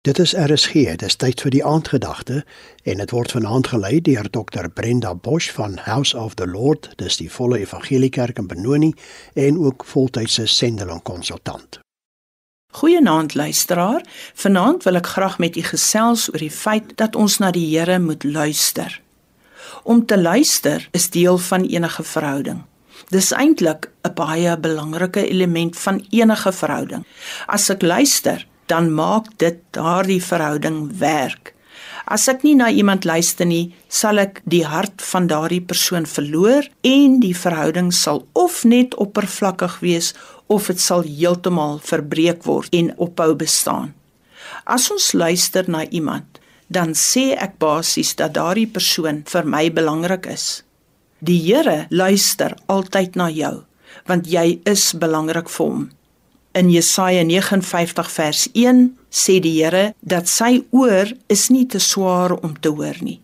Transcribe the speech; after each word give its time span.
Dit 0.00 0.18
is 0.18 0.32
RSG, 0.32 0.96
dis 0.96 1.16
tyd 1.20 1.42
vir 1.44 1.52
die 1.52 1.60
aandgedagte 1.60 2.38
en 2.88 3.02
dit 3.02 3.10
word 3.12 3.34
vanaand 3.36 3.66
gelei 3.68 3.98
deur 4.00 4.30
Dr 4.32 4.70
Brenda 4.72 5.10
Bosch 5.12 5.50
van 5.52 5.76
House 5.84 6.16
of 6.16 6.38
the 6.40 6.46
Lord, 6.48 6.88
dis 6.96 7.18
die 7.20 7.28
volle 7.28 7.58
evangeliekerk 7.60 8.40
in 8.40 8.48
Benoni 8.48 8.94
en 9.36 9.58
ook 9.60 9.84
voltydse 9.84 10.46
sendeling 10.48 11.02
konsultant. 11.04 11.82
Goeienaand 12.80 13.36
luisteraar, 13.36 14.00
vanaand 14.40 14.88
wil 14.88 15.02
ek 15.02 15.12
graag 15.18 15.36
met 15.36 15.60
u 15.60 15.68
gesels 15.68 16.30
oor 16.32 16.46
die 16.46 16.54
feit 16.62 16.96
dat 16.96 17.12
ons 17.12 17.36
na 17.44 17.52
die 17.52 17.68
Here 17.68 18.00
moet 18.00 18.24
luister. 18.24 19.02
Om 19.84 20.06
te 20.06 20.16
luister 20.16 20.88
is 20.96 21.10
deel 21.12 21.36
van 21.52 21.68
enige 21.68 22.08
verhouding. 22.08 22.64
Dis 23.12 23.34
eintlik 23.36 23.90
'n 24.08 24.14
baie 24.16 24.56
belangrike 24.56 25.28
element 25.28 25.76
van 25.76 26.06
enige 26.08 26.52
verhouding. 26.52 27.04
As 27.46 27.68
ek 27.68 27.82
luister, 27.82 28.46
dan 28.70 28.92
maak 28.94 29.32
dit 29.42 29.58
daardie 29.74 30.22
verhouding 30.22 30.86
werk. 31.00 31.54
As 32.10 32.26
ek 32.30 32.42
nie 32.42 32.56
na 32.58 32.70
iemand 32.70 33.04
luister 33.06 33.46
nie, 33.46 33.70
sal 33.86 34.18
ek 34.18 34.40
die 34.50 34.64
hart 34.66 35.02
van 35.12 35.28
daardie 35.30 35.62
persoon 35.62 36.08
verloor 36.10 36.66
en 36.86 37.20
die 37.22 37.34
verhouding 37.36 37.92
sal 37.94 38.24
of 38.38 38.62
net 38.66 38.96
oppervlakkig 38.98 39.78
wees 39.84 40.12
of 40.50 40.66
dit 40.66 40.82
sal 40.82 41.06
heeltemal 41.06 41.78
verbreek 41.86 42.42
word 42.46 42.74
en 42.74 42.90
ophou 42.98 43.34
bestaan. 43.38 43.94
As 44.66 44.90
ons 44.90 45.12
luister 45.14 45.70
na 45.70 45.84
iemand, 45.86 46.40
dan 46.66 46.94
sê 46.98 47.30
ek 47.34 47.58
basies 47.62 48.14
dat 48.18 48.34
daardie 48.38 48.68
persoon 48.70 49.22
vir 49.30 49.46
my 49.46 49.64
belangrik 49.74 50.26
is. 50.30 50.62
Die 51.22 51.38
Here 51.38 51.86
luister 51.90 52.54
altyd 52.66 53.18
na 53.18 53.28
jou, 53.30 53.64
want 54.06 54.30
jy 54.30 54.60
is 54.66 54.90
belangrik 54.98 55.50
vir 55.50 55.66
hom. 55.66 55.88
In 56.52 56.68
Jesaja 56.70 57.22
59 57.22 58.10
vers 58.10 58.48
1 58.52 58.98
sê 59.06 59.36
die 59.38 59.52
Here 59.62 59.92
dat 60.02 60.26
sy 60.26 60.64
oor 60.74 61.12
is 61.30 61.44
nie 61.46 61.66
te 61.70 61.78
swaar 61.78 62.32
om 62.42 62.56
te 62.58 62.72
hoor 62.74 62.96
nie. 63.06 63.20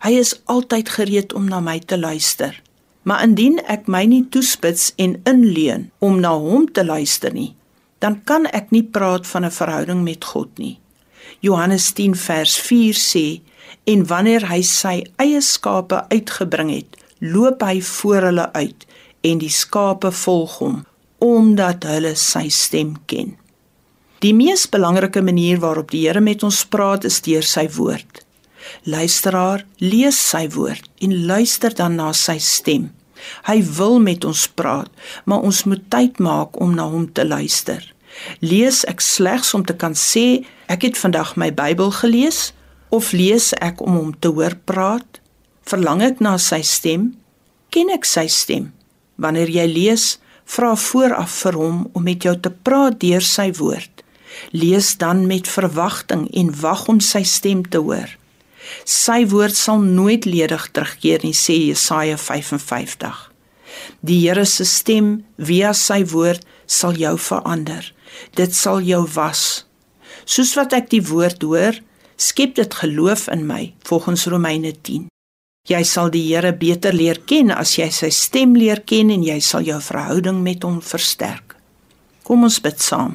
Hy 0.00 0.12
is 0.16 0.32
altyd 0.48 0.88
gereed 0.94 1.34
om 1.36 1.44
na 1.44 1.60
my 1.60 1.76
te 1.84 1.98
luister. 2.00 2.56
Maar 3.04 3.26
indien 3.26 3.58
ek 3.68 3.84
my 3.84 4.06
nie 4.08 4.22
toespits 4.32 4.94
en 4.96 5.18
inleun 5.28 5.90
om 6.00 6.16
na 6.24 6.32
hom 6.40 6.64
te 6.72 6.86
luister 6.88 7.36
nie, 7.36 7.52
dan 8.00 8.22
kan 8.24 8.48
ek 8.48 8.72
nie 8.72 8.84
praat 8.96 9.28
van 9.28 9.44
'n 9.44 9.52
verhouding 9.52 10.00
met 10.00 10.24
God 10.24 10.56
nie. 10.56 10.80
Johannes 11.40 11.92
10 11.92 12.16
vers 12.16 12.56
4 12.56 12.96
sê 12.96 13.40
en 13.84 14.06
wanneer 14.06 14.48
hy 14.48 14.62
sy 14.62 15.04
eie 15.20 15.40
skape 15.40 16.08
uitgebring 16.08 16.72
het, 16.72 16.96
loop 17.20 17.60
hy 17.60 17.82
voor 17.82 18.22
hulle 18.22 18.52
uit 18.52 18.86
en 19.20 19.38
die 19.38 19.52
skape 19.52 20.12
volg 20.12 20.58
hom 20.58 20.84
omdat 21.24 21.86
hulle 21.88 22.12
sy 22.20 22.48
stem 22.52 22.94
ken. 23.08 23.32
Die 24.24 24.34
mees 24.36 24.66
belangrike 24.68 25.22
manier 25.24 25.60
waarop 25.60 25.90
die 25.92 26.04
Here 26.06 26.20
met 26.20 26.44
ons 26.44 26.62
praat 26.68 27.04
is 27.08 27.20
deur 27.24 27.44
sy 27.44 27.64
woord. 27.76 28.20
Luisteraar, 28.88 29.64
lees 29.80 30.16
sy 30.16 30.46
woord 30.52 30.86
en 31.04 31.16
luister 31.28 31.74
dan 31.76 31.96
na 32.00 32.12
sy 32.16 32.36
stem. 32.40 32.90
Hy 33.48 33.58
wil 33.76 33.98
met 34.04 34.24
ons 34.24 34.46
praat, 34.56 34.90
maar 35.24 35.44
ons 35.44 35.64
moet 35.68 35.82
tyd 35.92 36.20
maak 36.20 36.56
om 36.60 36.74
na 36.76 36.86
hom 36.88 37.06
te 37.12 37.24
luister. 37.24 37.80
Lees 38.40 38.84
ek 38.88 39.00
slegs 39.04 39.52
om 39.56 39.64
te 39.64 39.76
kan 39.76 39.96
sê 39.98 40.44
ek 40.70 40.86
het 40.88 41.00
vandag 41.00 41.34
my 41.40 41.50
Bybel 41.52 41.92
gelees 42.00 42.52
of 42.94 43.12
lees 43.16 43.52
ek 43.64 43.82
om 43.82 43.96
hom 43.98 44.12
te 44.16 44.30
hoor 44.32 44.56
praat? 44.68 45.20
Verlang 45.68 46.04
ek 46.04 46.20
na 46.20 46.36
sy 46.38 46.60
stem? 46.64 47.12
Ken 47.74 47.90
ek 47.90 48.06
sy 48.06 48.28
stem? 48.30 48.70
Wanneer 49.20 49.50
jy 49.50 49.66
lees, 49.70 50.04
vra 50.44 50.74
vooraf 50.76 51.38
vir 51.44 51.58
hom 51.58 51.84
om 51.92 52.02
met 52.04 52.24
jou 52.24 52.34
te 52.40 52.50
praat 52.50 52.98
deur 53.00 53.24
sy 53.24 53.50
woord. 53.58 54.02
Lees 54.50 54.96
dan 54.98 55.26
met 55.26 55.48
verwagting 55.48 56.26
en 56.34 56.52
wag 56.60 56.88
om 56.90 57.00
sy 57.00 57.22
stem 57.22 57.62
te 57.64 57.78
hoor. 57.78 58.10
Sy 58.88 59.24
woord 59.30 59.56
sal 59.56 59.80
nooit 59.84 60.24
ledig 60.24 60.66
terugkeer 60.72 61.24
nie, 61.24 61.36
sê 61.36 61.56
Jesaja 61.68 62.16
55. 62.18 63.30
Die 64.00 64.20
Here 64.24 64.44
se 64.48 64.64
stem 64.64 65.24
via 65.36 65.72
sy 65.76 66.02
woord 66.12 66.44
sal 66.66 66.96
jou 66.98 67.16
verander. 67.20 67.86
Dit 68.38 68.54
sal 68.56 68.82
jou 68.84 69.04
was. 69.14 69.64
Soos 70.24 70.54
wat 70.56 70.72
ek 70.76 70.90
die 70.92 71.02
woord 71.04 71.42
hoor, 71.44 71.80
skep 72.16 72.54
dit 72.56 72.78
geloof 72.82 73.28
in 73.32 73.44
my, 73.48 73.72
volgens 73.84 74.26
Romeine 74.30 74.72
10. 74.72 75.13
Jy 75.64 75.80
sal 75.88 76.10
die 76.12 76.26
Here 76.26 76.50
beter 76.52 76.92
leer 76.92 77.22
ken 77.24 77.48
as 77.48 77.70
jy 77.78 77.86
sy 77.88 78.10
stem 78.12 78.52
leer 78.52 78.82
ken 78.84 79.08
en 79.14 79.22
jy 79.24 79.38
sal 79.40 79.64
jou 79.64 79.78
verhouding 79.80 80.42
met 80.44 80.60
hom 80.66 80.82
versterk. 80.84 81.54
Kom 82.20 82.44
ons 82.44 82.58
bid 82.60 82.84
saam. 82.84 83.14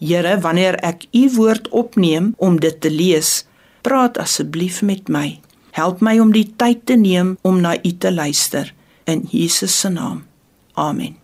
Here, 0.00 0.38
wanneer 0.40 0.78
ek 0.80 1.04
u 1.12 1.26
woord 1.36 1.68
opneem 1.76 2.32
om 2.40 2.56
dit 2.56 2.78
te 2.80 2.88
lees, 2.88 3.44
praat 3.84 4.16
asseblief 4.16 4.80
met 4.80 5.12
my. 5.12 5.42
Help 5.76 6.00
my 6.00 6.16
om 6.24 6.32
die 6.32 6.46
tyd 6.56 6.86
te 6.88 6.96
neem 6.96 7.34
om 7.44 7.60
na 7.60 7.76
u 7.76 7.92
te 7.92 8.08
luister 8.08 8.72
in 9.04 9.26
Jesus 9.28 9.76
se 9.76 9.92
naam. 9.92 10.24
Amen. 10.80 11.20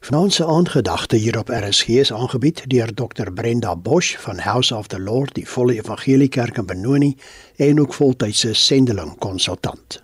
Vanaandse 0.00 0.44
aandgedagte 0.44 1.16
hier 1.16 1.38
op 1.38 1.48
RSG 1.48 1.88
is 1.88 2.12
aangebied 2.12 2.62
deur 2.70 2.94
Dr 2.94 3.32
Brenda 3.32 3.76
Bosch 3.76 4.18
van 4.18 4.38
House 4.38 4.74
of 4.74 4.86
the 4.86 5.00
Lord, 5.00 5.34
die 5.34 5.48
Volle 5.48 5.74
Evangelie 5.74 6.28
Kerk 6.28 6.56
in 6.56 6.66
Benoni 6.66 7.16
en 7.56 7.80
ook 7.80 7.94
voltydse 7.94 8.52
sendeling 8.54 9.18
konsultant. 9.18 10.00